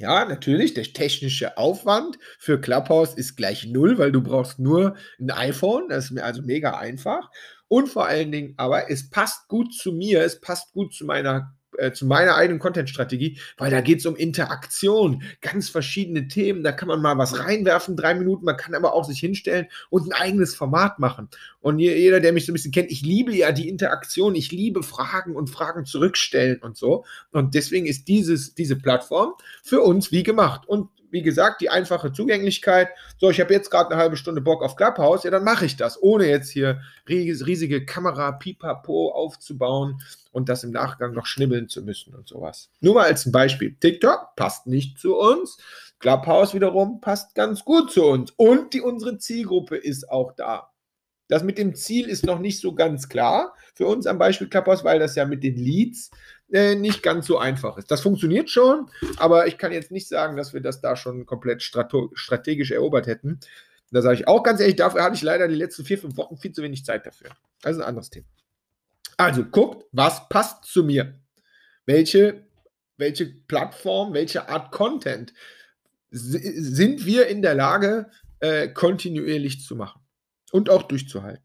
ja, 0.02 0.26
natürlich, 0.26 0.74
der 0.74 0.84
technische 0.84 1.58
Aufwand 1.58 2.18
für 2.40 2.60
Clubhouse 2.60 3.14
ist 3.14 3.38
gleich 3.38 3.68
null, 3.68 3.98
weil 4.00 4.12
du 4.12 4.22
brauchst 4.22 4.60
nur 4.60 4.96
ein 5.20 5.30
iPhone, 5.30 5.90
das 5.90 6.10
ist 6.10 6.20
also 6.20 6.42
mega 6.42 6.78
einfach. 6.78 7.30
Und 7.68 7.88
vor 7.88 8.08
allen 8.08 8.32
Dingen, 8.32 8.56
aber 8.58 8.90
es 8.90 9.10
passt 9.10 9.48
gut 9.48 9.74
zu 9.74 9.94
mir, 9.94 10.24
es 10.24 10.42
passt 10.42 10.74
gut 10.74 10.94
zu 10.94 11.06
meiner 11.06 11.56
äh, 11.78 11.92
zu 11.92 12.06
meiner 12.06 12.36
eigenen 12.36 12.60
Content-Strategie, 12.60 13.40
weil 13.58 13.72
da 13.72 13.82
geht 13.82 14.00
es 14.00 14.06
um 14.06 14.16
Interaktion, 14.16 15.24
ganz 15.42 15.70
verschiedene 15.70 16.28
Themen. 16.28 16.64
Da 16.64 16.72
kann 16.72 16.88
man 16.88 17.02
mal 17.02 17.18
was 17.18 17.40
reinwerfen, 17.40 17.96
drei 17.96 18.14
Minuten, 18.14 18.46
man 18.46 18.58
kann 18.58 18.76
aber 18.76 18.94
auch 18.94 19.06
sich 19.06 19.20
hinstellen 19.20 19.68
und 19.90 20.08
ein 20.08 20.14
eigenes 20.14 20.56
Format 20.56 21.00
machen. 21.00 21.30
Und 21.60 21.80
jeder, 21.80 22.20
der 22.20 22.34
mich 22.34 22.46
so 22.46 22.52
ein 22.52 22.54
bisschen 22.54 22.72
kennt, 22.72 22.92
ich 22.92 23.02
liebe 23.02 23.36
ja 23.36 23.52
die 23.52 23.70
Interaktion, 23.70 24.36
ich 24.36 24.52
liebe 24.52 24.84
Fragen 24.84 25.36
und 25.36 25.50
Fragen 25.50 25.86
zurückstellen 25.86 26.60
und 26.62 26.78
so. 26.78 27.06
Und 27.32 27.56
deswegen 27.56 27.86
ist 27.86 28.08
dieses, 28.08 28.54
diese 28.56 28.76
Plattform 28.76 29.34
für 29.64 29.82
uns 29.82 30.12
wie 30.12 30.24
gemacht. 30.24 30.68
Und 30.68 30.90
wie 31.12 31.22
gesagt, 31.22 31.62
die 31.62 31.70
einfache 31.70 32.12
Zugänglichkeit. 32.12 32.90
So, 33.18 33.30
ich 33.30 33.40
habe 33.40 33.54
jetzt 33.54 33.70
gerade 33.70 33.92
eine 33.92 34.02
halbe 34.02 34.18
Stunde 34.18 34.42
Bock 34.42 34.64
auf 34.64 34.76
Clubhouse, 34.76 35.24
ja, 35.24 35.32
dann 35.32 35.44
mache 35.44 35.66
ich 35.66 35.78
das, 35.78 36.02
ohne 36.02 36.28
jetzt 36.28 36.50
hier 36.50 36.82
riesige 37.08 37.86
Kamera, 37.86 38.32
Pipapo 38.32 39.12
aufzubauen 39.12 40.02
und 40.32 40.50
das 40.50 40.64
im 40.64 40.72
Nachgang 40.72 41.14
noch 41.14 41.26
schnibbeln 41.26 41.70
zu 41.70 41.84
müssen 41.84 42.16
und 42.16 42.28
sowas. 42.28 42.70
Nur 42.80 42.96
mal 42.96 43.06
als 43.06 43.26
ein 43.26 43.32
Beispiel. 43.32 43.76
TikTok 43.80 44.36
passt 44.36 44.68
nicht 44.68 44.98
zu 44.98 45.18
uns. 45.18 45.58
Clubhouse 46.00 46.54
wiederum 46.54 47.00
passt 47.00 47.36
ganz 47.36 47.64
gut 47.64 47.92
zu 47.92 48.06
uns. 48.06 48.32
Und 48.32 48.74
die, 48.74 48.82
unsere 48.82 49.18
Zielgruppe 49.18 49.78
ist 49.78 50.10
auch 50.10 50.34
da. 50.34 50.72
Das 51.28 51.44
mit 51.44 51.58
dem 51.58 51.76
Ziel 51.76 52.10
ist 52.10 52.26
noch 52.26 52.40
nicht 52.40 52.60
so 52.60 52.76
ganz 52.76 53.08
klar 53.08 53.54
für 53.74 53.88
uns 53.88 54.06
am 54.06 54.18
Beispiel 54.18 54.50
Clubhouse, 54.50 54.84
weil 54.84 55.00
das 55.00 55.16
ja 55.16 55.26
mit 55.26 55.44
den 55.44 55.56
Leads 55.56 56.12
äh, 56.52 56.76
nicht 56.76 57.04
ganz 57.04 57.28
so 57.28 57.38
einfach 57.38 57.78
ist. 57.78 57.92
Das 57.92 58.02
funktioniert 58.02 58.50
schon, 58.50 58.90
aber 59.18 59.48
ich 59.48 59.58
kann 59.58 59.72
jetzt 59.72 59.92
nicht 59.92 60.08
sagen, 60.08 60.36
dass 60.36 60.54
wir 60.54 60.62
das 60.62 60.82
da 60.82 60.96
schon 60.96 61.26
komplett 61.26 61.64
strategisch 61.64 62.72
erobert 62.72 63.08
hätten. 63.08 63.40
Da 63.92 64.02
sage 64.02 64.16
ich 64.16 64.28
auch 64.28 64.44
ganz 64.44 64.60
ehrlich, 64.60 64.78
dafür 64.78 65.04
hatte 65.04 65.16
ich 65.16 65.22
leider 65.22 65.48
die 65.48 65.56
letzten 65.56 65.84
vier, 65.84 65.98
fünf 65.98 66.16
Wochen 66.18 66.38
viel 66.38 66.54
zu 66.54 66.62
wenig 66.64 66.86
Zeit 66.86 67.06
dafür. 67.06 67.30
Das 67.62 67.74
ist 67.74 67.82
ein 67.82 67.88
anderes 67.88 68.10
Thema. 68.10 68.26
Also 69.18 69.44
guckt, 69.44 69.86
was 69.92 70.28
passt 70.30 70.66
zu 70.66 70.84
mir. 70.84 71.16
Welche, 71.86 72.46
welche 72.98 73.26
Plattform, 73.26 74.14
welche 74.14 74.48
Art 74.48 74.72
Content 74.72 75.34
sind 76.10 77.06
wir 77.06 77.28
in 77.28 77.42
der 77.42 77.56
Lage, 77.56 78.10
äh, 78.40 78.68
kontinuierlich 78.70 79.62
zu 79.62 79.76
machen 79.76 80.02
und 80.52 80.70
auch 80.70 80.84
durchzuhalten. 80.84 81.44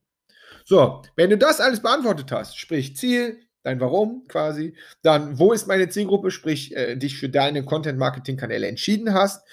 So, 0.64 1.02
wenn 1.14 1.30
du 1.30 1.38
das 1.38 1.60
alles 1.60 1.80
beantwortet 1.80 2.32
hast, 2.32 2.58
sprich 2.58 2.96
Ziel, 2.96 3.45
dein 3.66 3.80
Warum 3.80 4.26
quasi, 4.28 4.74
dann 5.02 5.38
wo 5.38 5.52
ist 5.52 5.66
meine 5.66 5.88
Zielgruppe, 5.88 6.30
sprich 6.30 6.74
äh, 6.76 6.94
dich 6.94 7.18
für 7.18 7.28
deine 7.28 7.64
Content-Marketing-Kanäle 7.64 8.68
entschieden 8.68 9.12
hast 9.12 9.44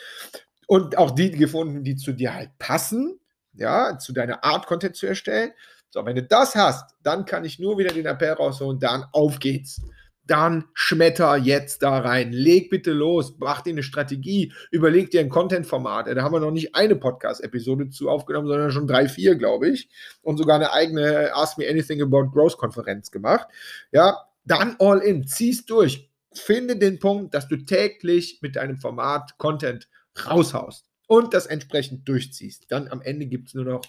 und 0.68 0.98
auch 1.00 1.12
die 1.12 1.32
gefunden, 1.32 1.84
die 1.84 1.96
zu 1.96 2.14
dir 2.14 2.36
halt 2.36 2.52
passen, 2.60 3.20
ja, 3.54 3.98
zu 3.98 4.14
deiner 4.14 4.44
Art 4.44 4.68
Content 4.68 4.96
zu 4.96 5.08
erstellen, 5.08 5.52
So, 5.90 6.06
wenn 6.06 6.16
du 6.16 6.24
das 6.24 6.56
hast, 6.56 6.96
dann 7.02 7.26
kann 7.26 7.44
ich 7.44 7.60
nur 7.60 7.78
wieder 7.78 7.92
den 7.92 8.06
Appell 8.06 8.34
rausholen, 8.34 8.80
dann 8.80 9.06
auf 9.12 9.40
geht's 9.40 9.82
dann 10.26 10.66
schmetter 10.74 11.36
jetzt 11.36 11.84
da 11.84 12.00
rein. 12.00 12.32
Leg 12.32 12.70
bitte 12.70 12.92
los, 12.92 13.36
mach 13.40 13.62
dir 13.62 13.72
eine 13.72 13.84
Strategie, 13.84 14.54
überleg 14.72 15.12
dir 15.12 15.20
ein 15.20 15.30
Content-Format. 15.30 16.08
Da 16.08 16.22
haben 16.22 16.34
wir 16.34 16.40
noch 16.40 16.52
nicht 16.52 16.76
eine 16.76 16.96
Podcast-Episode 16.96 17.90
zu 17.90 18.10
aufgenommen, 18.10 18.48
sondern 18.48 18.72
schon 18.72 18.88
drei, 18.88 19.10
vier, 19.10 19.36
glaube 19.36 19.70
ich. 19.70 19.90
Und 20.22 20.38
sogar 20.38 20.56
eine 20.56 20.72
eigene 20.72 21.36
Ask 21.36 21.58
Me 21.58 21.68
Anything 21.70 22.02
About 22.02 22.30
Growth-Konferenz 22.32 23.12
gemacht. 23.12 23.48
Ja, 23.92 24.18
dann 24.46 24.76
all 24.80 25.00
in, 25.00 25.28
zieh's 25.28 25.66
durch. 25.66 26.10
Finde 26.34 26.78
den 26.78 27.00
Punkt, 27.00 27.34
dass 27.34 27.48
du 27.48 27.58
täglich 27.58 28.40
mit 28.42 28.56
deinem 28.56 28.78
Format 28.78 29.38
Content 29.38 29.88
raushaust 30.26 30.86
und 31.08 31.34
das 31.34 31.46
entsprechend 31.46 32.08
durchziehst. 32.08 32.66
Dann 32.70 32.88
am 32.88 33.02
Ende 33.02 33.26
gibt 33.26 33.50
es 33.50 33.54
nur 33.54 33.66
noch 33.66 33.82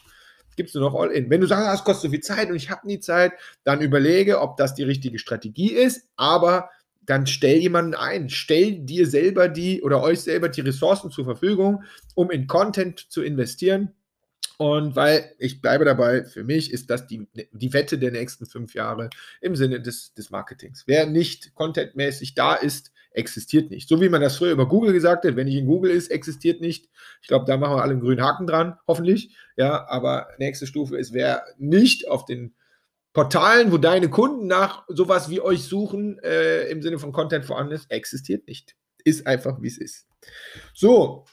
gibt 0.57 0.71
es 0.71 0.75
nur 0.75 0.91
noch 0.91 0.99
All-In. 0.99 1.31
Wenn 1.31 1.41
du 1.41 1.47
sagst, 1.47 1.67
das 1.67 1.85
kostet 1.85 2.03
so 2.03 2.11
viel 2.11 2.21
Zeit 2.21 2.51
und 2.51 2.57
ich 2.57 2.71
habe 2.71 2.87
nie 2.87 3.01
Zeit, 3.01 3.33
dann 3.65 3.81
überlege, 3.81 4.41
ob 4.41 4.57
das 4.57 4.75
die 4.75 4.83
richtige 4.83 5.19
Strategie 5.19 5.73
ist, 5.73 6.09
aber 6.17 6.71
dann 7.07 7.27
stell 7.27 7.59
jemanden 7.59 7.95
ein, 7.95 8.31
stell 8.31 8.79
dir 8.79 9.07
selber 9.07 9.49
die 9.49 9.83
oder 9.83 10.03
euch 10.03 10.21
selber 10.21 10.49
die 10.49 10.63
Ressourcen 10.63 11.11
zur 11.11 11.25
Verfügung, 11.25 11.85
um 12.15 12.31
in 12.31 12.47
Content 12.47 13.01
zu 13.11 13.23
investieren. 13.23 13.93
Und 14.57 14.95
weil 14.95 15.35
ich 15.39 15.61
bleibe 15.61 15.85
dabei, 15.85 16.25
für 16.25 16.45
mich 16.45 16.73
ist 16.73 16.89
das 16.91 17.07
die, 17.07 17.27
die 17.53 17.73
Wette 17.73 17.99
der 17.99 18.13
nächsten 18.13 18.47
fünf 18.47 18.75
Jahre 18.75 19.11
im 19.41 19.57
Sinne 19.57 19.81
des, 19.81 20.15
des 20.15 20.31
Marketings. 20.31 20.85
Wer 20.87 21.07
nicht 21.07 21.55
contentmäßig 21.55 22.35
da 22.35 22.55
ist, 22.55 22.93
existiert 23.11 23.71
nicht. 23.71 23.89
So 23.89 24.01
wie 24.01 24.09
man 24.09 24.21
das 24.21 24.37
früher 24.37 24.53
über 24.53 24.69
Google 24.69 24.93
gesagt 24.93 25.25
hat, 25.25 25.37
wenn 25.37 25.47
nicht 25.47 25.57
in 25.57 25.67
Google 25.67 25.91
ist, 25.91 26.11
existiert 26.11 26.61
nicht. 26.61 26.89
Ich 27.23 27.29
glaube, 27.29 27.47
da 27.47 27.57
machen 27.57 27.77
wir 27.77 27.83
alle 27.83 27.93
einen 27.93 28.01
grünen 28.01 28.23
Haken 28.23 28.47
dran, 28.47 28.77
hoffentlich. 28.87 29.35
Ja, 29.57 29.89
aber 29.89 30.29
nächste 30.39 30.67
Stufe 30.67 30.97
ist, 30.97 31.13
wer 31.13 31.45
nicht 31.59 32.09
auf 32.09 32.25
den 32.25 32.55
Portalen, 33.13 33.71
wo 33.71 33.79
deine 33.79 34.11
Kunden 34.11 34.49
nach 34.49 34.85
sowas 34.89 35.31
wie 35.31 35.41
euch 35.41 35.63
suchen, 35.63 36.19
äh, 36.19 36.69
im 36.69 36.83
Sinne 36.83 36.99
von 36.99 37.13
Content 37.13 37.45
vorhanden 37.45 37.73
ist, 37.73 37.91
existiert 37.91 38.49
nicht. 38.49 38.75
Ist 39.05 39.27
einfach, 39.27 39.63
wie 39.63 39.69
es 39.69 39.79
ist. 39.79 40.07
So, 40.75 41.25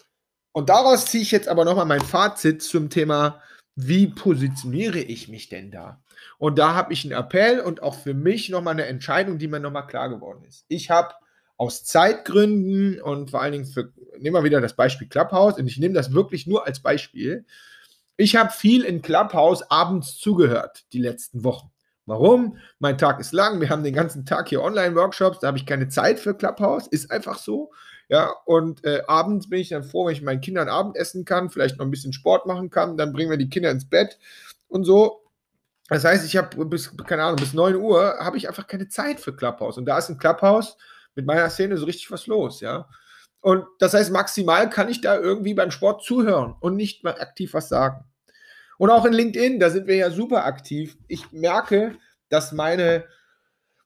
und 0.53 0.69
daraus 0.69 1.05
ziehe 1.05 1.23
ich 1.23 1.31
jetzt 1.31 1.47
aber 1.47 1.65
nochmal 1.65 1.85
mein 1.85 2.01
Fazit 2.01 2.61
zum 2.61 2.89
Thema, 2.89 3.41
wie 3.75 4.07
positioniere 4.07 4.99
ich 4.99 5.27
mich 5.27 5.49
denn 5.49 5.71
da? 5.71 6.01
Und 6.37 6.59
da 6.59 6.75
habe 6.75 6.93
ich 6.93 7.05
einen 7.05 7.13
Appell 7.13 7.59
und 7.61 7.81
auch 7.81 7.95
für 7.95 8.13
mich 8.13 8.49
nochmal 8.49 8.73
eine 8.73 8.85
Entscheidung, 8.85 9.37
die 9.37 9.47
mir 9.47 9.59
nochmal 9.59 9.87
klar 9.87 10.09
geworden 10.09 10.43
ist. 10.43 10.65
Ich 10.67 10.89
habe 10.89 11.13
aus 11.57 11.83
Zeitgründen 11.83 12.99
und 13.01 13.31
vor 13.31 13.41
allen 13.41 13.51
Dingen 13.53 13.65
für, 13.65 13.93
nehmen 14.17 14.35
wir 14.35 14.43
wieder 14.43 14.61
das 14.61 14.75
Beispiel 14.75 15.07
Clubhouse 15.07 15.57
und 15.57 15.67
ich 15.67 15.77
nehme 15.77 15.93
das 15.93 16.11
wirklich 16.11 16.47
nur 16.47 16.65
als 16.65 16.81
Beispiel. 16.81 17.45
Ich 18.17 18.35
habe 18.35 18.51
viel 18.51 18.83
in 18.83 19.01
Clubhouse 19.01 19.61
abends 19.69 20.17
zugehört, 20.17 20.83
die 20.91 20.99
letzten 20.99 21.43
Wochen. 21.43 21.71
Warum? 22.07 22.57
Mein 22.79 22.97
Tag 22.97 23.19
ist 23.19 23.31
lang, 23.31 23.61
wir 23.61 23.69
haben 23.69 23.83
den 23.83 23.93
ganzen 23.93 24.25
Tag 24.25 24.49
hier 24.49 24.61
Online-Workshops, 24.61 25.39
da 25.39 25.47
habe 25.47 25.57
ich 25.57 25.65
keine 25.65 25.87
Zeit 25.87 26.19
für 26.19 26.35
Clubhouse, 26.35 26.87
ist 26.87 27.11
einfach 27.11 27.37
so. 27.37 27.71
Ja, 28.11 28.35
und 28.43 28.83
äh, 28.83 29.03
abends 29.07 29.49
bin 29.49 29.61
ich 29.61 29.69
dann 29.69 29.85
froh, 29.85 30.05
wenn 30.05 30.13
ich 30.13 30.21
meinen 30.21 30.41
Kindern 30.41 30.67
Abendessen 30.67 31.23
kann, 31.23 31.49
vielleicht 31.49 31.77
noch 31.77 31.85
ein 31.85 31.91
bisschen 31.91 32.11
Sport 32.11 32.45
machen 32.45 32.69
kann, 32.69 32.97
dann 32.97 33.13
bringen 33.13 33.29
wir 33.29 33.37
die 33.37 33.49
Kinder 33.49 33.71
ins 33.71 33.89
Bett 33.89 34.19
und 34.67 34.83
so. 34.83 35.21
Das 35.87 36.03
heißt, 36.03 36.25
ich 36.25 36.35
habe 36.35 36.65
bis, 36.65 36.93
keine 37.05 37.23
Ahnung, 37.23 37.37
bis 37.37 37.53
9 37.53 37.77
Uhr 37.77 38.17
habe 38.19 38.35
ich 38.35 38.49
einfach 38.49 38.67
keine 38.67 38.89
Zeit 38.89 39.21
für 39.21 39.33
Clubhouse. 39.33 39.77
Und 39.77 39.85
da 39.85 39.97
ist 39.97 40.09
ein 40.09 40.17
Clubhouse 40.17 40.75
mit 41.15 41.25
meiner 41.25 41.49
Szene 41.49 41.77
so 41.77 41.85
richtig 41.85 42.11
was 42.11 42.27
los, 42.27 42.59
ja. 42.59 42.89
Und 43.39 43.65
das 43.79 43.93
heißt, 43.93 44.11
maximal 44.11 44.69
kann 44.69 44.89
ich 44.89 44.99
da 44.99 45.17
irgendwie 45.17 45.53
beim 45.53 45.71
Sport 45.71 46.03
zuhören 46.03 46.53
und 46.59 46.75
nicht 46.75 47.05
mal 47.05 47.17
aktiv 47.17 47.53
was 47.53 47.69
sagen. 47.69 48.03
Und 48.77 48.89
auch 48.89 49.05
in 49.05 49.13
LinkedIn, 49.13 49.57
da 49.61 49.69
sind 49.69 49.87
wir 49.87 49.95
ja 49.95 50.11
super 50.11 50.43
aktiv. 50.43 50.97
Ich 51.07 51.31
merke, 51.31 51.95
dass 52.27 52.51
meine, 52.51 53.05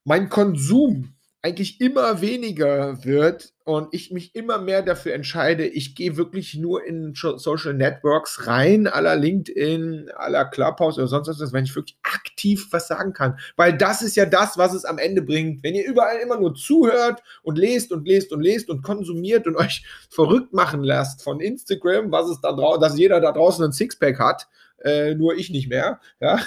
mein 0.03 0.29
Konsum 0.29 1.14
eigentlich 1.45 1.79
immer 1.79 2.21
weniger 2.21 3.05
wird 3.05 3.53
und 3.65 3.89
ich 3.91 4.09
mich 4.09 4.33
immer 4.33 4.57
mehr 4.57 4.81
dafür 4.81 5.13
entscheide, 5.13 5.67
ich 5.67 5.93
gehe 5.93 6.17
wirklich 6.17 6.55
nur 6.55 6.83
in 6.83 7.13
Social 7.13 7.75
Networks 7.75 8.47
rein, 8.47 8.87
aller 8.87 9.15
LinkedIn, 9.15 10.09
aller 10.15 10.45
Clubhouse 10.45 10.97
oder 10.97 11.05
sonst 11.05 11.27
was, 11.27 11.53
wenn 11.53 11.65
ich 11.65 11.75
wirklich 11.75 11.99
aktiv 12.01 12.69
was 12.71 12.87
sagen 12.87 13.13
kann. 13.13 13.37
Weil 13.57 13.77
das 13.77 14.01
ist 14.01 14.15
ja 14.15 14.25
das, 14.25 14.57
was 14.57 14.73
es 14.73 14.85
am 14.85 14.97
Ende 14.97 15.21
bringt. 15.21 15.61
Wenn 15.61 15.75
ihr 15.75 15.85
überall 15.85 16.17
immer 16.17 16.39
nur 16.39 16.55
zuhört 16.55 17.21
und 17.43 17.59
lest 17.59 17.91
und 17.91 18.07
lest 18.07 18.33
und 18.33 18.41
lest 18.41 18.71
und 18.71 18.81
konsumiert 18.81 19.45
und 19.45 19.55
euch 19.55 19.85
verrückt 20.09 20.51
machen 20.51 20.83
lasst 20.83 21.21
von 21.21 21.39
Instagram, 21.39 22.11
was 22.11 22.27
es 22.27 22.41
da 22.41 22.53
draußen, 22.53 22.81
dass 22.81 22.97
jeder 22.97 23.21
da 23.21 23.31
draußen 23.31 23.63
ein 23.63 23.71
Sixpack 23.71 24.17
hat, 24.17 24.47
äh, 24.83 25.13
nur 25.13 25.35
ich 25.35 25.51
nicht 25.51 25.69
mehr. 25.69 25.99
Ja, 26.19 26.39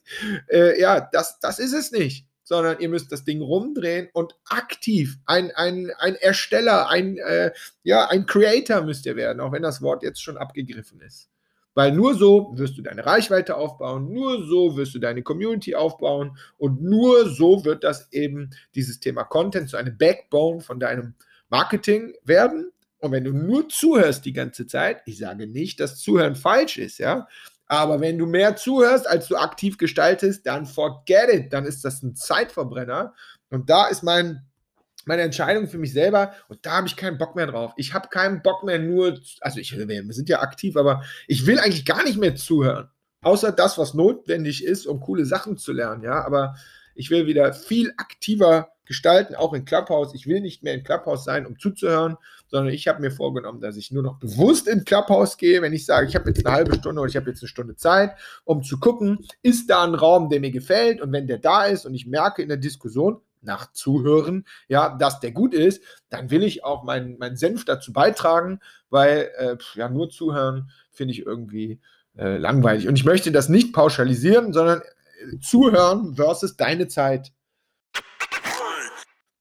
äh, 0.50 0.78
ja 0.78 1.08
das, 1.10 1.40
das 1.40 1.58
ist 1.58 1.72
es 1.72 1.90
nicht 1.90 2.26
sondern 2.44 2.80
ihr 2.80 2.88
müsst 2.88 3.12
das 3.12 3.24
Ding 3.24 3.40
rumdrehen 3.40 4.08
und 4.12 4.34
aktiv 4.48 5.18
ein, 5.26 5.50
ein, 5.52 5.90
ein 5.98 6.14
Ersteller, 6.16 6.88
ein, 6.88 7.16
äh, 7.18 7.52
ja, 7.82 8.08
ein 8.08 8.26
Creator 8.26 8.82
müsst 8.82 9.06
ihr 9.06 9.16
werden, 9.16 9.40
auch 9.40 9.52
wenn 9.52 9.62
das 9.62 9.82
Wort 9.82 10.02
jetzt 10.02 10.22
schon 10.22 10.36
abgegriffen 10.36 11.00
ist. 11.00 11.28
Weil 11.74 11.92
nur 11.92 12.14
so 12.14 12.52
wirst 12.54 12.76
du 12.76 12.82
deine 12.82 13.06
Reichweite 13.06 13.56
aufbauen, 13.56 14.12
nur 14.12 14.44
so 14.44 14.76
wirst 14.76 14.94
du 14.94 14.98
deine 14.98 15.22
Community 15.22 15.74
aufbauen 15.74 16.36
und 16.58 16.82
nur 16.82 17.30
so 17.30 17.64
wird 17.64 17.82
das 17.82 18.12
eben 18.12 18.50
dieses 18.74 19.00
Thema 19.00 19.24
Content 19.24 19.70
zu 19.70 19.78
einem 19.78 19.96
Backbone 19.96 20.60
von 20.60 20.78
deinem 20.78 21.14
Marketing 21.48 22.14
werden. 22.24 22.72
Und 22.98 23.12
wenn 23.12 23.24
du 23.24 23.32
nur 23.32 23.68
zuhörst 23.68 24.24
die 24.26 24.32
ganze 24.32 24.66
Zeit, 24.66 25.02
ich 25.06 25.18
sage 25.18 25.46
nicht, 25.46 25.80
dass 25.80 25.98
Zuhören 25.98 26.36
falsch 26.36 26.76
ist, 26.76 26.98
ja, 26.98 27.26
aber 27.72 28.02
wenn 28.02 28.18
du 28.18 28.26
mehr 28.26 28.54
zuhörst, 28.54 29.08
als 29.08 29.28
du 29.28 29.36
aktiv 29.36 29.78
gestaltest, 29.78 30.46
dann 30.46 30.66
forget 30.66 31.32
it. 31.32 31.54
Dann 31.54 31.64
ist 31.64 31.86
das 31.86 32.02
ein 32.02 32.14
Zeitverbrenner. 32.14 33.14
Und 33.48 33.70
da 33.70 33.86
ist 33.86 34.02
mein, 34.02 34.42
meine 35.06 35.22
Entscheidung 35.22 35.66
für 35.66 35.78
mich 35.78 35.94
selber. 35.94 36.34
Und 36.48 36.66
da 36.66 36.72
habe 36.72 36.86
ich 36.86 36.96
keinen 36.96 37.16
Bock 37.16 37.34
mehr 37.34 37.46
drauf. 37.46 37.72
Ich 37.78 37.94
habe 37.94 38.08
keinen 38.10 38.42
Bock 38.42 38.62
mehr 38.62 38.78
nur, 38.78 39.18
also 39.40 39.58
ich, 39.58 39.74
wir 39.74 40.12
sind 40.12 40.28
ja 40.28 40.42
aktiv, 40.42 40.76
aber 40.76 41.02
ich 41.26 41.46
will 41.46 41.58
eigentlich 41.58 41.86
gar 41.86 42.04
nicht 42.04 42.18
mehr 42.18 42.36
zuhören. 42.36 42.90
Außer 43.22 43.52
das, 43.52 43.78
was 43.78 43.94
notwendig 43.94 44.62
ist, 44.62 44.86
um 44.86 45.00
coole 45.00 45.24
Sachen 45.24 45.56
zu 45.56 45.72
lernen. 45.72 46.02
Ja, 46.02 46.26
aber 46.26 46.56
ich 46.94 47.08
will 47.08 47.26
wieder 47.26 47.54
viel 47.54 47.94
aktiver 47.96 48.71
gestalten, 48.84 49.34
auch 49.34 49.52
in 49.52 49.64
Clubhouse. 49.64 50.14
Ich 50.14 50.26
will 50.26 50.40
nicht 50.40 50.62
mehr 50.62 50.74
in 50.74 50.82
Clubhouse 50.82 51.24
sein, 51.24 51.46
um 51.46 51.58
zuzuhören, 51.58 52.16
sondern 52.48 52.72
ich 52.72 52.88
habe 52.88 53.00
mir 53.00 53.10
vorgenommen, 53.10 53.60
dass 53.60 53.76
ich 53.76 53.90
nur 53.90 54.02
noch 54.02 54.18
bewusst 54.18 54.68
in 54.68 54.84
Clubhouse 54.84 55.36
gehe, 55.36 55.62
wenn 55.62 55.72
ich 55.72 55.86
sage, 55.86 56.06
ich 56.08 56.14
habe 56.14 56.30
jetzt 56.30 56.44
eine 56.44 56.54
halbe 56.54 56.74
Stunde 56.74 57.00
oder 57.00 57.08
ich 57.08 57.16
habe 57.16 57.30
jetzt 57.30 57.42
eine 57.42 57.48
Stunde 57.48 57.76
Zeit, 57.76 58.12
um 58.44 58.62
zu 58.62 58.78
gucken, 58.78 59.26
ist 59.42 59.70
da 59.70 59.84
ein 59.84 59.94
Raum, 59.94 60.28
der 60.28 60.40
mir 60.40 60.50
gefällt 60.50 61.00
und 61.00 61.12
wenn 61.12 61.26
der 61.26 61.38
da 61.38 61.64
ist 61.64 61.86
und 61.86 61.94
ich 61.94 62.06
merke 62.06 62.42
in 62.42 62.48
der 62.48 62.58
Diskussion, 62.58 63.20
nach 63.42 63.72
Zuhören, 63.72 64.44
ja, 64.68 64.96
dass 64.96 65.20
der 65.20 65.32
gut 65.32 65.54
ist, 65.54 65.82
dann 66.08 66.30
will 66.30 66.42
ich 66.42 66.64
auch 66.64 66.84
meinen 66.84 67.16
mein 67.18 67.36
Senf 67.36 67.64
dazu 67.64 67.92
beitragen, 67.92 68.60
weil 68.90 69.30
äh, 69.36 69.56
ja, 69.74 69.88
nur 69.88 70.10
zuhören 70.10 70.70
finde 70.90 71.12
ich 71.12 71.26
irgendwie 71.26 71.80
äh, 72.16 72.36
langweilig. 72.36 72.88
Und 72.88 72.96
ich 72.96 73.04
möchte 73.04 73.32
das 73.32 73.48
nicht 73.48 73.72
pauschalisieren, 73.72 74.52
sondern 74.52 74.80
äh, 74.80 75.38
zuhören 75.40 76.14
versus 76.14 76.56
deine 76.56 76.88
Zeit 76.88 77.32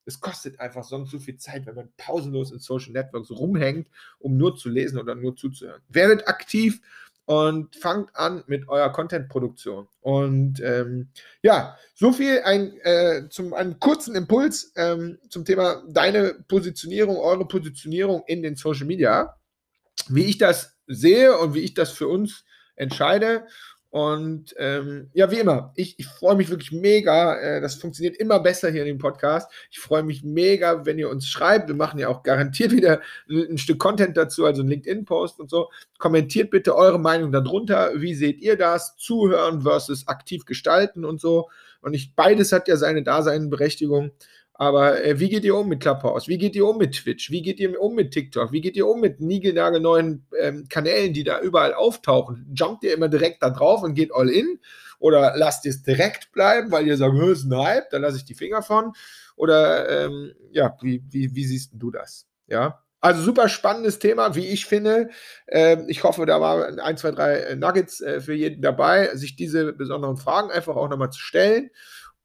es 0.05 0.19
kostet 0.19 0.59
einfach 0.59 0.83
sonst 0.83 1.11
so 1.11 1.19
viel 1.19 1.37
Zeit, 1.37 1.65
wenn 1.65 1.75
man 1.75 1.89
pausenlos 1.97 2.51
in 2.51 2.59
Social 2.59 2.91
Networks 2.91 3.31
rumhängt, 3.31 3.87
um 4.19 4.37
nur 4.37 4.55
zu 4.55 4.69
lesen 4.69 4.99
oder 4.99 5.15
nur 5.15 5.35
zuzuhören. 5.35 5.81
Werdet 5.89 6.27
aktiv 6.27 6.81
und 7.25 7.75
fangt 7.75 8.15
an 8.15 8.43
mit 8.47 8.67
eurer 8.67 8.91
Content-Produktion. 8.91 9.87
Und 10.01 10.59
ähm, 10.61 11.09
ja, 11.43 11.77
so 11.93 12.11
viel 12.11 12.41
ein, 12.43 12.77
äh, 12.81 13.29
zum 13.29 13.53
einen 13.53 13.79
kurzen 13.79 14.15
Impuls 14.15 14.73
ähm, 14.75 15.19
zum 15.29 15.45
Thema 15.45 15.83
deine 15.87 16.33
Positionierung, 16.47 17.17
eure 17.17 17.47
Positionierung 17.47 18.23
in 18.27 18.41
den 18.41 18.55
Social 18.55 18.85
Media, 18.85 19.37
wie 20.09 20.25
ich 20.25 20.39
das 20.39 20.77
sehe 20.87 21.37
und 21.37 21.53
wie 21.53 21.61
ich 21.61 21.73
das 21.73 21.91
für 21.91 22.07
uns 22.07 22.43
entscheide. 22.75 23.45
Und 23.91 24.55
ähm, 24.57 25.09
ja, 25.13 25.29
wie 25.31 25.39
immer, 25.39 25.73
ich, 25.75 25.99
ich 25.99 26.07
freue 26.07 26.37
mich 26.37 26.49
wirklich 26.49 26.71
mega. 26.71 27.37
Äh, 27.37 27.59
das 27.59 27.75
funktioniert 27.75 28.15
immer 28.15 28.39
besser 28.39 28.71
hier 28.71 28.83
in 28.83 28.87
dem 28.87 28.97
Podcast. 28.99 29.51
Ich 29.69 29.79
freue 29.79 30.01
mich 30.01 30.23
mega, 30.23 30.85
wenn 30.85 30.97
ihr 30.97 31.09
uns 31.09 31.27
schreibt. 31.27 31.67
Wir 31.67 31.75
machen 31.75 31.99
ja 31.99 32.07
auch 32.07 32.23
garantiert 32.23 32.71
wieder 32.71 33.01
ein, 33.29 33.51
ein 33.51 33.57
Stück 33.57 33.79
Content 33.79 34.15
dazu, 34.15 34.45
also 34.45 34.63
ein 34.63 34.69
LinkedIn-Post 34.69 35.41
und 35.41 35.49
so. 35.49 35.69
Kommentiert 35.97 36.51
bitte 36.51 36.73
eure 36.73 36.99
Meinung 36.99 37.33
darunter. 37.33 37.91
Wie 37.95 38.15
seht 38.15 38.39
ihr 38.39 38.55
das? 38.55 38.95
Zuhören 38.95 39.63
versus 39.63 40.07
aktiv 40.07 40.45
gestalten 40.45 41.03
und 41.03 41.19
so. 41.19 41.49
Und 41.81 41.93
ich, 41.93 42.15
beides 42.15 42.53
hat 42.53 42.69
ja 42.69 42.77
seine 42.77 43.03
Daseinberechtigung. 43.03 44.11
Aber 44.61 45.03
äh, 45.03 45.19
wie 45.19 45.27
geht 45.27 45.43
ihr 45.43 45.55
um 45.55 45.69
mit 45.69 45.79
Clubhouse? 45.79 46.27
Wie 46.27 46.37
geht 46.37 46.55
ihr 46.55 46.67
um 46.67 46.77
mit 46.77 46.93
Twitch? 46.93 47.31
Wie 47.31 47.41
geht 47.41 47.59
ihr 47.59 47.81
um 47.81 47.95
mit 47.95 48.11
TikTok? 48.11 48.51
Wie 48.51 48.61
geht 48.61 48.77
ihr 48.77 48.85
um 48.85 48.99
mit 48.99 49.19
niegelnagelneuen 49.19 50.27
ähm, 50.39 50.67
Kanälen, 50.69 51.13
die 51.13 51.23
da 51.23 51.41
überall 51.41 51.73
auftauchen? 51.73 52.45
Jumpt 52.55 52.83
ihr 52.83 52.93
immer 52.93 53.09
direkt 53.09 53.41
da 53.41 53.49
drauf 53.49 53.81
und 53.81 53.95
geht 53.95 54.13
all 54.13 54.29
in? 54.29 54.59
Oder 54.99 55.33
lasst 55.35 55.65
ihr 55.65 55.71
es 55.71 55.81
direkt 55.81 56.31
bleiben, 56.31 56.69
weil 56.69 56.85
ihr 56.85 56.95
sagt, 56.95 57.17
es 57.17 57.39
ist 57.39 57.51
ein 57.51 57.57
Hype, 57.57 57.89
da 57.89 57.97
lasse 57.97 58.17
ich 58.17 58.25
die 58.25 58.35
Finger 58.35 58.61
von? 58.61 58.93
Oder 59.35 60.05
ähm, 60.05 60.33
ja, 60.51 60.77
wie, 60.83 61.01
wie, 61.09 61.33
wie 61.33 61.45
siehst 61.45 61.71
du 61.73 61.89
das? 61.89 62.27
Ja, 62.45 62.83
Also 62.99 63.23
super 63.23 63.49
spannendes 63.49 63.97
Thema, 63.97 64.35
wie 64.35 64.45
ich 64.45 64.67
finde. 64.67 65.09
Ähm, 65.47 65.85
ich 65.87 66.03
hoffe, 66.03 66.27
da 66.27 66.39
waren 66.39 66.79
ein, 66.79 66.97
zwei, 66.97 67.09
drei 67.09 67.37
äh, 67.37 67.55
Nuggets 67.55 67.99
äh, 68.01 68.21
für 68.21 68.35
jeden 68.35 68.61
dabei, 68.61 69.15
sich 69.15 69.35
diese 69.35 69.73
besonderen 69.73 70.17
Fragen 70.17 70.51
einfach 70.51 70.75
auch 70.75 70.87
nochmal 70.87 71.09
zu 71.09 71.19
stellen. 71.19 71.71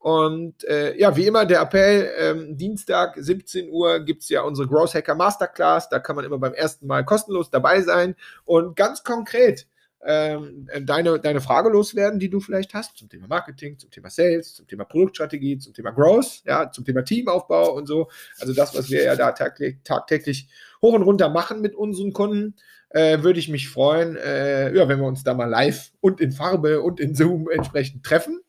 Und 0.07 0.63
äh, 0.63 0.97
ja, 0.97 1.17
wie 1.17 1.27
immer 1.27 1.45
der 1.47 1.63
Appell, 1.63 2.09
ähm, 2.17 2.57
Dienstag 2.57 3.17
17 3.17 3.69
Uhr 3.69 3.99
gibt 3.99 4.23
es 4.23 4.29
ja 4.29 4.43
unsere 4.43 4.69
Growth 4.69 4.95
Hacker 4.95 5.17
Masterclass. 5.17 5.89
Da 5.89 5.99
kann 5.99 6.15
man 6.15 6.25
immer 6.25 6.39
beim 6.39 6.55
ersten 6.55 6.87
Mal 6.87 7.05
kostenlos 7.05 7.51
dabei 7.51 7.81
sein. 7.81 8.15
Und 8.45 8.77
ganz 8.77 9.03
konkret, 9.03 9.67
ähm, 10.05 10.69
deine, 10.83 11.19
deine 11.19 11.41
Frage 11.41 11.71
loswerden, 11.71 12.21
die 12.21 12.31
du 12.31 12.39
vielleicht 12.39 12.73
hast 12.73 12.97
zum 12.97 13.09
Thema 13.09 13.27
Marketing, 13.27 13.81
zum 13.81 13.91
Thema 13.91 14.09
Sales, 14.09 14.55
zum 14.55 14.69
Thema 14.69 14.85
Produktstrategie, 14.85 15.59
zum 15.59 15.75
Thema 15.75 15.91
Growth, 15.91 16.43
ja, 16.45 16.71
zum 16.71 16.85
Thema 16.85 17.03
Teamaufbau 17.03 17.75
und 17.75 17.87
so. 17.89 18.09
Also 18.39 18.55
das, 18.55 18.77
was 18.77 18.89
wir 18.89 19.03
ja 19.03 19.17
da 19.17 19.33
tagtäglich, 19.33 19.79
tagtäglich 19.83 20.49
hoch 20.83 20.93
und 20.93 21.03
runter 21.03 21.31
machen 21.31 21.61
mit 21.61 21.75
unseren 21.75 22.13
Kunden, 22.13 22.55
äh, 22.91 23.25
würde 23.25 23.41
ich 23.41 23.49
mich 23.49 23.69
freuen, 23.69 24.15
äh, 24.15 24.73
ja, 24.73 24.89
wenn 24.89 25.01
wir 25.01 25.09
uns 25.09 25.25
da 25.25 25.35
mal 25.35 25.51
live 25.51 25.91
und 26.01 26.21
in 26.21 26.31
Farbe 26.31 26.81
und 26.81 27.01
in 27.01 27.17
Zoom 27.17 27.51
entsprechend 27.51 28.05
treffen. 28.05 28.41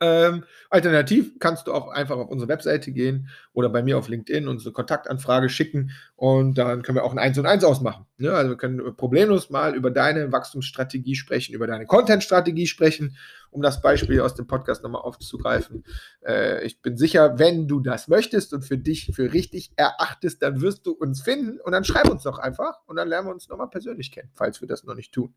Ähm, 0.00 0.44
alternativ 0.70 1.38
kannst 1.38 1.66
du 1.66 1.72
auch 1.72 1.88
einfach 1.88 2.16
auf 2.16 2.28
unsere 2.28 2.48
Webseite 2.48 2.90
gehen 2.90 3.28
oder 3.52 3.68
bei 3.68 3.82
mir 3.82 3.96
auf 3.96 4.08
LinkedIn 4.08 4.48
unsere 4.48 4.72
Kontaktanfrage 4.72 5.48
schicken 5.48 5.92
und 6.16 6.58
dann 6.58 6.82
können 6.82 6.96
wir 6.96 7.04
auch 7.04 7.12
ein 7.12 7.18
1 7.18 7.38
und 7.38 7.46
1 7.46 7.62
ausmachen. 7.62 8.04
Ne? 8.18 8.32
Also 8.32 8.50
wir 8.50 8.56
können 8.56 8.96
problemlos 8.96 9.50
mal 9.50 9.74
über 9.74 9.92
deine 9.92 10.32
Wachstumsstrategie 10.32 11.14
sprechen, 11.14 11.54
über 11.54 11.68
deine 11.68 11.86
Content-Strategie 11.86 12.66
sprechen, 12.66 13.16
um 13.50 13.62
das 13.62 13.80
Beispiel 13.80 14.20
aus 14.20 14.34
dem 14.34 14.48
Podcast 14.48 14.82
nochmal 14.82 15.02
aufzugreifen. 15.02 15.84
Äh, 16.26 16.64
ich 16.66 16.82
bin 16.82 16.96
sicher, 16.96 17.38
wenn 17.38 17.68
du 17.68 17.78
das 17.78 18.08
möchtest 18.08 18.52
und 18.52 18.62
für 18.62 18.78
dich 18.78 19.12
für 19.14 19.32
richtig 19.32 19.70
erachtest, 19.76 20.42
dann 20.42 20.60
wirst 20.60 20.86
du 20.86 20.92
uns 20.92 21.22
finden 21.22 21.60
und 21.60 21.70
dann 21.70 21.84
schreib 21.84 22.08
uns 22.10 22.24
doch 22.24 22.38
einfach 22.38 22.80
und 22.86 22.96
dann 22.96 23.08
lernen 23.08 23.28
wir 23.28 23.32
uns 23.32 23.48
nochmal 23.48 23.70
persönlich 23.70 24.10
kennen, 24.10 24.30
falls 24.34 24.60
wir 24.60 24.66
das 24.66 24.82
noch 24.82 24.96
nicht 24.96 25.12
tun. 25.12 25.34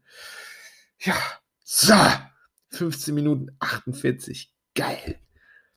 Ja, 0.99 1.15
so. 1.63 1.93
15 2.71 3.13
Minuten 3.13 3.55
48. 3.59 4.53
Geil. 4.75 5.19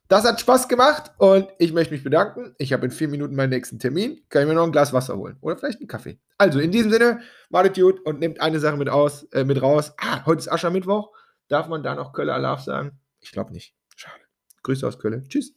Das 0.07 0.25
hat 0.25 0.41
Spaß 0.41 0.67
gemacht 0.67 1.11
und 1.19 1.47
ich 1.57 1.71
möchte 1.71 1.93
mich 1.93 2.03
bedanken. 2.03 2.53
Ich 2.57 2.73
habe 2.73 2.85
in 2.85 2.91
vier 2.91 3.07
Minuten 3.07 3.33
meinen 3.33 3.51
nächsten 3.51 3.79
Termin. 3.79 4.21
Kann 4.27 4.41
ich 4.41 4.47
mir 4.49 4.55
noch 4.55 4.65
ein 4.65 4.73
Glas 4.73 4.91
Wasser 4.91 5.15
holen 5.15 5.37
oder 5.39 5.55
vielleicht 5.55 5.79
einen 5.79 5.87
Kaffee. 5.87 6.19
Also 6.37 6.59
in 6.59 6.71
diesem 6.71 6.91
Sinne, 6.91 7.21
wartet 7.49 7.75
gut 7.75 8.01
und 8.05 8.19
nehmt 8.19 8.41
eine 8.41 8.59
Sache 8.59 8.75
mit, 8.75 8.89
aus, 8.89 9.23
äh, 9.31 9.45
mit 9.45 9.61
raus. 9.61 9.93
Ah, 9.97 10.25
heute 10.25 10.39
ist 10.39 10.51
Aschermittwoch. 10.51 11.11
Darf 11.47 11.69
man 11.69 11.81
da 11.81 11.95
noch 11.95 12.11
Kölle 12.11 12.33
Alaf 12.33 12.61
sagen? 12.61 12.99
Ich 13.21 13.31
glaube 13.31 13.53
nicht. 13.53 13.73
Schade. 13.95 14.21
Grüße 14.63 14.85
aus 14.85 14.99
Köln. 14.99 15.29
Tschüss. 15.29 15.53